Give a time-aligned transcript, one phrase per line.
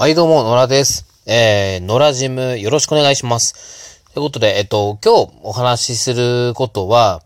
[0.00, 1.06] はい、どうも、野良です。
[1.26, 4.00] えー、野良ジム、よろしくお願いします。
[4.14, 7.20] ということで、えっと、今日お話しすることは、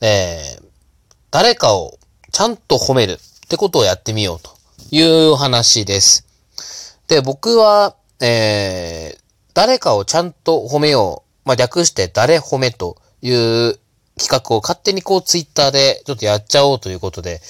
[0.00, 0.64] えー、
[1.30, 1.96] 誰かを
[2.32, 4.50] ちゃんと褒めるってことをやってみようと
[4.90, 6.26] いう話です。
[7.06, 9.20] で、僕は、えー、
[9.54, 11.48] 誰かをちゃんと褒めよう。
[11.48, 13.78] まあ、略して誰褒めという
[14.18, 17.40] 企画を勝手にこうツイッターでちょっとやっちゃおうということで、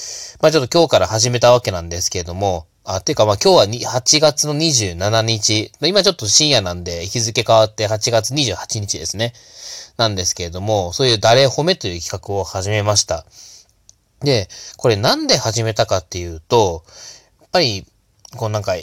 [0.42, 9.32] まあちょっと今日から始めたわけなんですけれども、あ、ていうかまあ今日はに8月の27日、今ちょっと深夜なんで日付変わって8月28日ですね。
[9.96, 13.26] なんですけれども、そういう誰褒めという企画を始めました。
[14.20, 16.84] で、これなんで始めたかっていうと、
[17.40, 17.86] やっぱり、
[18.36, 18.76] こうなんか、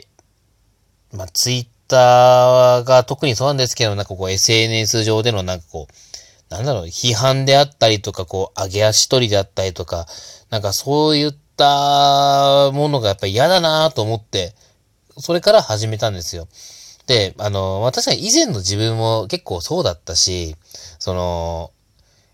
[1.13, 10.07] まあツイッターが特にそうなんですけど、なんかこう SNS 上でのなんかこう、なんだろう、批判であったりとか、こう、上げ足取りであったりとか、
[10.49, 14.53] なんかそういったものがやっぱり嫌だなと思って、
[15.17, 16.47] それから始めたんですよ。
[17.07, 20.55] で、あの、私は以前の自分も結構そうだったし、
[20.99, 21.71] その、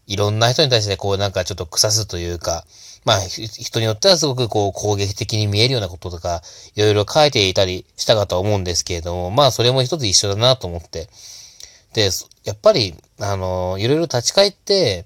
[0.07, 2.65] いろんな人に対してこうなんかちょっと腐すというか、
[3.05, 6.41] まあ、人によってはすごくこう攻撃的に見えるようなこととか、
[6.75, 11.09] いろいろ書いていたりしたかとは思うんですけれども、まあそれも一つ一緒だなと思って。
[11.93, 12.09] で、
[12.43, 15.05] やっぱり、あの、いろいろ立ち返って、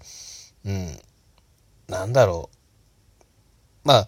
[0.66, 1.00] うん、
[1.88, 2.58] なんだろう。
[3.84, 4.08] まあ、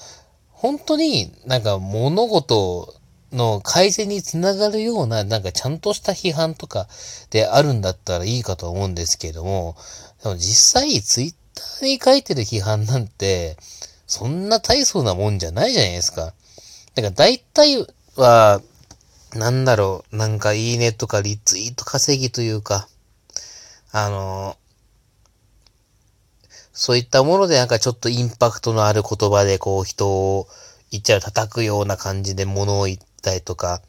[0.51, 2.95] 本当になんか物事
[3.31, 6.87] の改善につながるような、なんかちゃんとした批判とか
[7.29, 9.75] であるんだったらいいかと思うんですけども、
[10.23, 13.57] でも実際ツイッターに書いてる批判なんて、
[14.07, 16.33] そんな大層なもんじゃないじゃないですか。
[16.95, 18.61] だから大体は、
[19.33, 22.87] なんだろう、なんかいいねとかリツイート稼ぎというか、
[23.91, 24.55] あの、
[26.75, 30.47] そういったものでなんかちょっとインパクトのある言葉でこう人を
[30.91, 33.81] 言っちゃう叩くような感じで物を言ったりとか、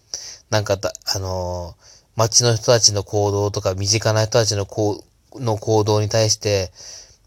[0.51, 0.79] なんか、
[1.15, 1.75] あの、
[2.15, 6.73] 街の人たちの行動とか身近な人たちのこう、の行動に対して、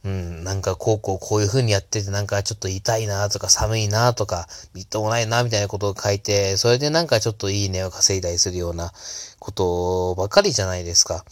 [0.04, 8.92] うん、なんかこうこうこういう風にやっててなんかちょっと痛いなとか寒いなとか、みっともないなみたいなことを書いて、それでなんかちょっといいねを稼いだりするような
[9.40, 11.26] ことばかりじゃないですか。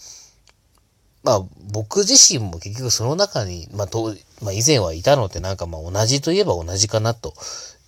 [1.27, 1.41] まあ
[1.73, 7.33] 僕自身も結局その中に、まあと、まあ以前はいたのってなんかまあ同じといえば同じかなと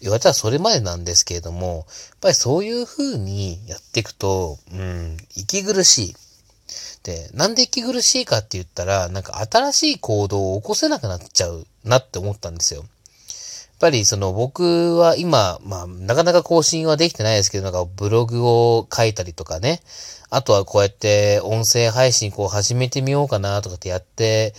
[0.02, 1.86] 言われたらそれまでなんですけれども、やっ
[2.20, 6.16] ぱりそういう風にやっていくと、うん、息苦しい。
[7.04, 12.84] で、なんで息苦しいかって言ったら、なんか新しい行動を起こせなくなっちゃうなって思ったんですよ。
[13.80, 19.80] やっぱりその僕は今、まあなかなか更新はできてないですけど、なんかブログを書いたりとかね、
[20.30, 24.54] あとはこうやって音声配信こう始めてみようかなとかってやって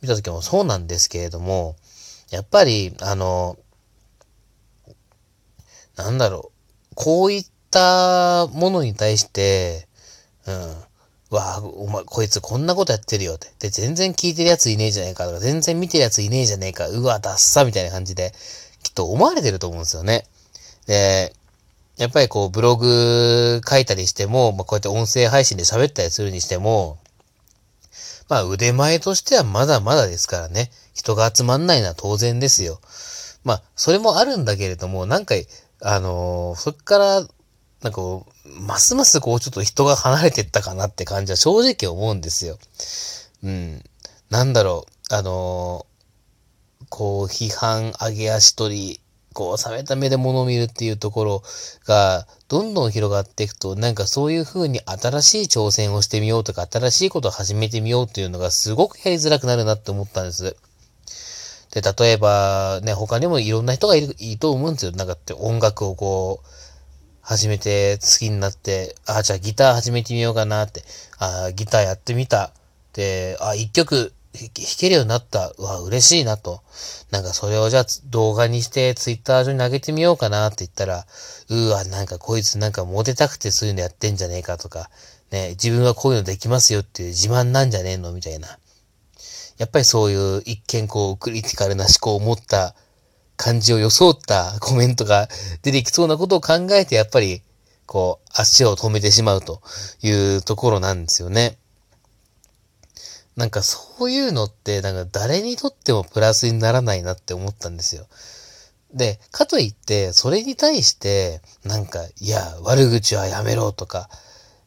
[0.00, 1.76] みた時もそうなんですけれども、
[2.30, 3.58] やっぱり、あの、
[5.96, 6.50] なんだろ
[6.92, 9.86] う、こういったものに対して、
[10.46, 10.76] うん、
[11.34, 13.48] わあ、お前、こいつこんなことやってるよって。
[13.58, 18.32] で、全然聞いてるやついねえじゃねえかとか、全然見てるやついねえじゃねえか、うわ、ダッサみたいな感じで、
[18.82, 20.26] きっと思われてると思うんですよね。
[20.86, 21.34] で、
[21.96, 26.98] やっぱりこう、ブログ書いたりしても、まあ、こうやって音声配信で喋ったりするにしても、
[28.28, 30.70] まあ、腕前としてはまだまだですからね。
[30.94, 32.80] 人が集まんないのは当然ですよ。
[33.44, 35.34] まあ、それもあるんだけれども、なんか、
[35.80, 37.26] あのーそっから、
[37.82, 42.58] なんかこう、ますますこうちょっと人が離れてったかなって感じは正直思うんですよ。
[43.42, 43.82] うん。
[44.30, 45.92] なんだろう、あのー
[46.92, 49.00] こう、批判、上げ足取り、
[49.32, 51.42] こう、冷めた目で物を見るっていうところ
[51.86, 60.54] が、どんどん広がっていくと、なんかそういう風に新しい挑戦をしてみようとか、新しいことを始めてみようっていうのがすごくやりづらくなるなって思ったんです。
[61.70, 64.92] で、例えば、ね、他にもいろんな人がいる、いいと思うんですよ。
[64.92, 66.46] なんかって音楽をこう、
[67.22, 70.82] 始めて好きになって、あ、じゃあギター始めてみようかなって、
[71.18, 72.52] あ、ギターやってみた。
[72.92, 75.52] で、あ、一曲弾けるようになった。
[75.58, 76.62] うわ、嬉しいなと。
[77.10, 81.06] なんかそれをじゃあ動画にしてツイッター上に上げてみようかなって言ったら、
[81.50, 84.90] うわ、なんかこいつなんかモテたくてそういうのやってんじゃねえかとか、
[85.30, 88.58] ね、自分はこういうのできますよっていう自慢なんじゃねえのみたいな。
[89.58, 92.74] やっぱりそういう一見こうクリティカルな思考を持った
[93.42, 95.26] 感じを装ったコメントが
[95.62, 97.42] 出てきそうなことを考えてやっぱり
[97.86, 99.60] こう足を止めてしまうと
[100.00, 101.58] いうところなんですよね。
[103.34, 108.06] なんかそういうのってなんか誰にとってもプラスにならないなって思ったんですよ。
[108.94, 114.08] で、かといってそれに対してなんかいや悪口はやめろとか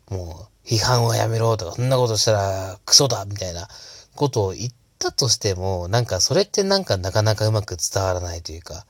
[0.10, 3.69] もう批判はやめろとかそんなことしたらクソだみたいな
[4.16, 4.72] ことを言っ
[5.05, 8.85] たとしても、なんかそれってなんかなかなかうまく伝わらないというか、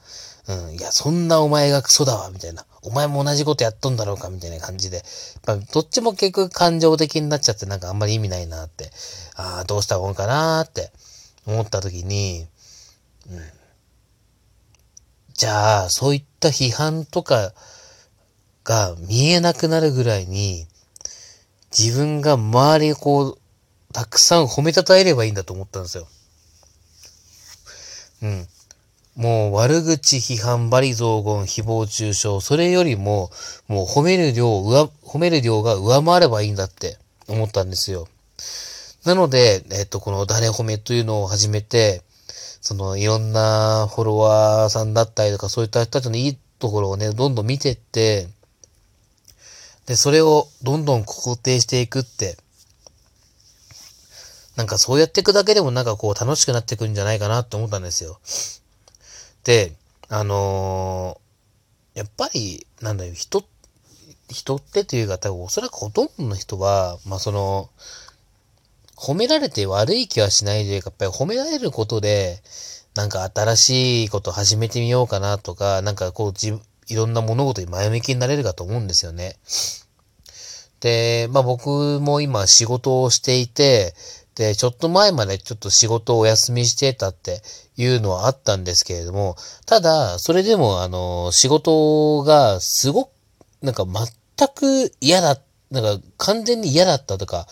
[0.47, 2.65] うん、いや、そんなお前がクソだわ、みたいな。
[2.83, 5.03] お前も同じことやっとんだろうかみたいな感じで、
[5.45, 8.91] まあ、どっちも結局感情的になっちゃってなんかあんまり意味ないなって、
[9.35, 10.91] ああ、どうした方がいいかなって
[11.47, 12.47] 思った時に、
[13.29, 13.39] うん。
[15.33, 17.53] じゃあ、そういった批判とか
[18.63, 20.67] が見えなくなるぐらいに、
[21.77, 23.37] 自分が周りこう、
[23.95, 26.05] たくさん褒めたたえればいいんだと思ったんですよ。
[28.23, 28.47] うん。
[29.15, 33.31] もう悪口、批判、バリ雑言、誹謗中傷、それよりも、
[33.69, 36.97] もう褒める量、上、褒める量が上回ればいいんだって
[37.29, 38.09] 思ったんですよ。
[39.05, 42.01] なので、えっと、この誰褒めというのを始めて、
[42.59, 48.27] そのいろんなフォロワーさんだったりとか、そういった人たちのいいところをね、どんどん見てって、
[49.85, 52.35] で、それをどんどん肯定していくって、
[54.55, 58.19] なんかそうやっていくだけでもなんかこう楽しくなってくんじゃないかなって思ったんですよ。
[59.43, 59.73] で、
[60.09, 63.43] あのー、やっぱり、なんだよ、人、
[64.29, 67.69] 人ってというか、多分おそらくほとんどの人は、まあその、
[68.95, 72.41] 褒められて悪い気はしないというか、やっぱり褒められることで、
[72.95, 79.35] なんか新しいこと始めてみようかなとか、なんかこう自分いろんな物事に前向きになれるかと思うんですよね。
[80.79, 83.93] で、まあ僕も今仕事をしていて、
[84.35, 87.41] で、ちょっと前までちょっと仕事をお休みしてたって
[87.77, 89.35] いうのはあったんですけれども、
[89.65, 93.09] ただ、それでもあの、仕事がすごく、
[93.61, 95.39] なんか全く嫌だ、
[95.71, 97.47] なんか完全に嫌だったとか、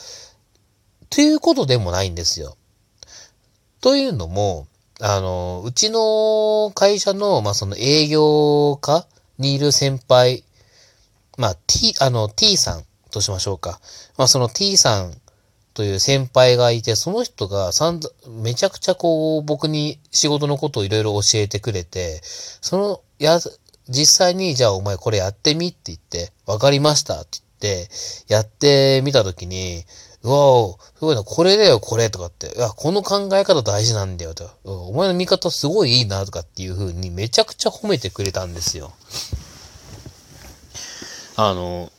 [1.10, 2.58] ということでもないんですよ。
[3.80, 4.68] というのも、
[5.00, 9.08] あの、うちの会社の、まあ、その営業課
[9.38, 10.44] にいる先輩、
[11.38, 13.80] まあ、T、あの、T さんとしましょうか。
[14.18, 15.14] まあ、その T さん
[15.74, 23.40] という先輩がいて、その人がさんめちゃくちゃこう、僕に仕事のことをいろいろ教えてくれて、その、や、
[23.90, 27.90] 実際に、じゃあお前これやってみって言って、わかりましたって言って、
[28.28, 29.84] やってみたときに、
[30.24, 38.94] うわぁ、すごいな、これだよ、これとかって、いや、この考え方大事なんだよと、お前の見方すごいいいなとかっていう風にめちゃくちゃ褒めてくれたんですよ。
[41.36, 41.92] あの、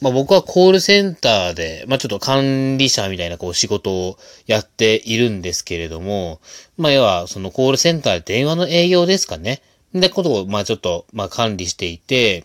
[0.00, 6.40] まあ、僕はコールセンターで、まあ、ちょっと管理者みたいなこう仕事をやっているんですけれども、
[6.76, 9.60] まあ、要はそのコールセンターで電話の営業ですかね。
[9.92, 12.44] で、ことを、ま、ちょっと、まあ、管理していて、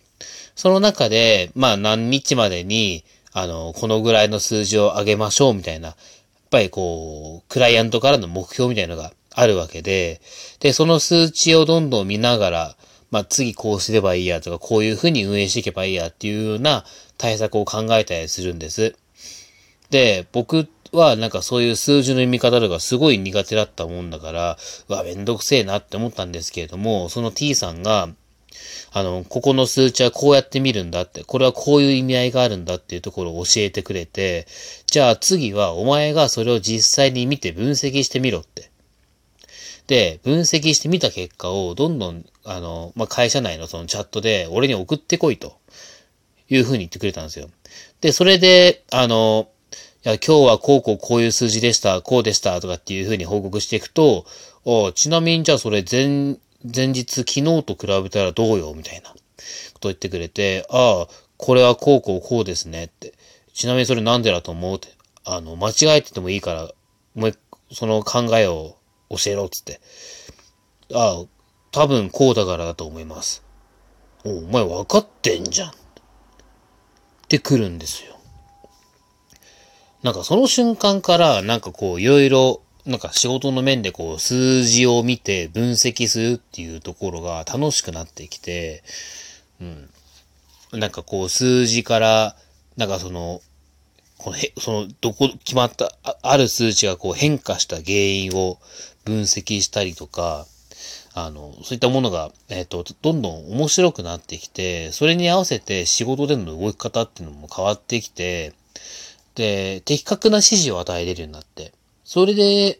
[0.55, 3.03] その中で、まあ、何日までに、
[3.33, 5.97] あの、このぐらいの数字を上げましょうみたいな、やっ
[6.49, 10.21] ぱりこう、クライアントからの目標みたいなのがあるわけで、
[10.59, 12.75] で、その数値をどんどん見ながら、
[13.13, 16.83] まあ、次こうすればいいやとか、こういうふうに運営していけばいいやっていうような
[17.19, 18.95] 対策を考えたりするんです。
[19.91, 24.57] で、僕はなんかそういう数字の読み方とかすごい苦手だったもんだから、
[24.89, 28.09] うわ、めんどくせえなって思ったんですけれども、その T さんが、
[28.93, 34.47] あの、ここの数値はこうやって見るんだって、これはこういう意味合いがあるんだっていうところを教えてくれて、
[34.87, 38.72] じゃあ次はお前がそれを実際に見て分析してみろって。
[39.87, 45.57] で、分析してみた結果をどんどん、あの、まあ、会社内のそのチャットで俺に送ってこいと
[46.49, 47.49] いうふうに言ってくれたんですよ。
[48.01, 49.49] で、それで、あの、
[50.05, 54.25] いや、今日はこうこうこういう数字でした、こうでしたとかっていうふうに報告していくと、
[54.65, 59.15] おちなみにじゃあそれ前、前日昨日と比べたらどうよみたいなこ
[59.79, 63.13] と言ってくれて、ああ、これはこうこうこうですねって。
[63.53, 64.77] ちなみにそれなんでだと思う？
[64.77, 64.87] って。
[65.25, 66.71] あの、間違えててもいいから、
[67.15, 67.37] もう
[67.71, 68.77] その考えを
[69.17, 69.79] 教えろっつって。
[70.93, 71.25] ああ、
[71.71, 73.43] 多分こうだからだと思います。
[74.23, 75.69] お、お前分かってんじゃん。
[75.69, 75.73] っ
[77.33, 78.17] てくるんですよ。
[80.03, 88.83] なんかその瞬間から、なんかこう、いろいろ、なんか仕事の面でこう、数字を見て分析するっていうところが楽しくなってきて、
[89.61, 89.89] うん。
[90.73, 92.35] なんかこう、数字から、
[92.75, 93.41] なんかその、
[94.17, 98.59] このへ、その、どこ、決まった、ある数値がこう変化した原因を
[99.05, 100.45] 分析したりとか、
[101.15, 108.53] あの、そういったものが、えっ、ー、と、どんどん面白くなってきて、それに合わせて仕事での動き方っていうのも変わってきて、
[109.35, 111.71] で、的確な指示を与えれるようになって、
[112.03, 112.75] それで、やっ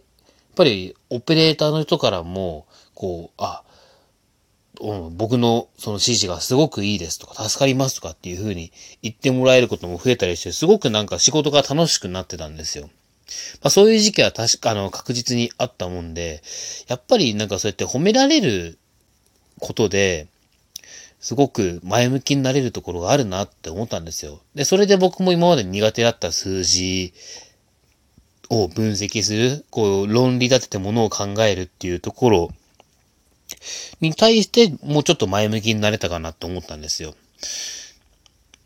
[0.55, 2.65] ぱりオペレーターの人からも、
[2.95, 3.63] こう、あ、
[4.81, 12.89] うん、僕のその指示がすごくいいですとか、助かりますとかっていう風に言ってもらえることも増えたりして、すごくなんか仕事が楽しくなってたんですよ。
[13.61, 16.41] まあそういう時期は確か、あの、確実にあったもんで、
[16.87, 18.77] やっぱりなんかそうやって褒められる
[19.59, 20.27] ことで、
[21.19, 24.41] すごく前向きになれるところがあるなって思ったんですよ。
[24.55, 27.13] で、それで僕も今まで苦手だった数字
[28.49, 32.49] を分析する、こう、論理立ててものを考えるっていうところ
[34.01, 37.15] に対してもうちょっと前向きになれたかなと思ったんですよ。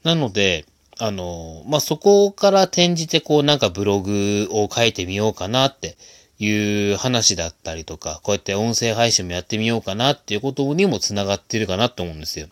[0.04, 0.66] なので、
[1.00, 5.98] あの、まあ、そこから転じてこうなんかブログを書いてみようかなって
[6.40, 12.48] いう話だったりとか、こうやって音声配信もやってみようかなっていうことにも繋がってるかなと思うんですよ。
[12.48, 12.52] や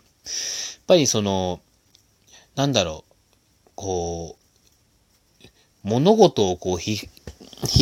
[0.86, 1.60] ぱりその、
[2.54, 3.04] なんだろ
[3.66, 5.46] う、こう、
[5.82, 7.08] 物事をこう批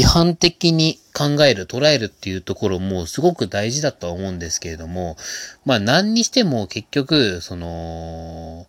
[0.05, 5.17] 判的に考える、捉えるっていうところもすごく大事だとは思うんですけれども、
[5.65, 8.67] まあ何にしても結局、その、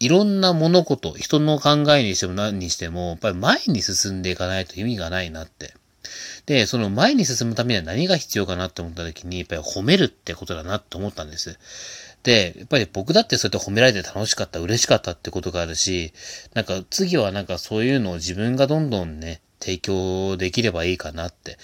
[0.00, 5.74] いろんな物事、人の考えにしても何にしても、やっぱり前に進んでいかないと意味がないなって。
[6.46, 11.58] で、その前に進むためには何が必要かなって思った時に、やっぱり褒めるってことだなって思ったんです。
[12.22, 16.12] で、やっぱり僕だってそうやって褒められて楽しかった、嬉しかったってことがあるし、
[16.54, 21.58] なんか次はなんかそういうのを自分がどんどんね、提供できればいいかなって。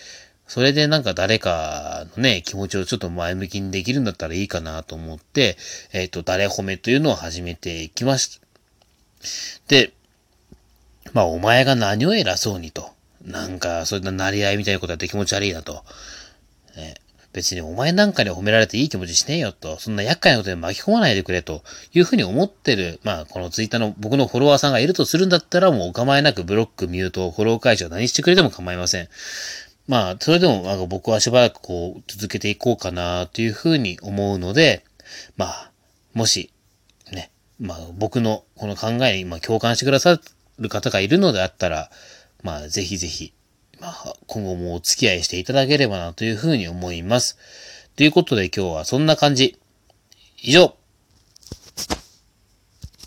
[0.47, 5.57] それでなんか誰かのね、気持ちをちょっと前向きにできるんだったらいいかなと思って、
[5.93, 8.47] えっ、ー、と、誰褒めというのを始めていきました。
[9.69, 9.93] で、
[11.13, 12.91] まあ、お前が何を偉そうにと。
[13.25, 15.83] なんか、そんななり合いみたいなことやって気持ち悪いなと。
[16.77, 16.95] ね、
[17.33, 19.79] 別にお前なんかに褒められていい気持ちしねえよと。
[19.81, 23.01] そんな厄介なことで巻き込まないでくれというふうに思ってる。
[23.03, 29.09] まあ、このツイッターの僕のフォロワーさんがいるとするんだったらもうお構いなくブロック、ミュート、フォロー解除何してくれても構いません。
[29.87, 34.85] まあ、それでもなんか僕はしばらくこう続けていこうかなというふうに思うので、
[35.37, 35.71] まあ、
[36.15, 36.51] もし、
[37.13, 40.19] ね、まあ僕のこの考えにま共感してくださ
[40.59, 41.91] る方がいるのであったら、
[42.43, 43.35] まあぜひぜひ、
[43.81, 47.37] まあ今後もお付き合いしていただければなというふうに思います。
[47.97, 49.59] ということで今日はそんな感じ。
[50.39, 50.77] 以上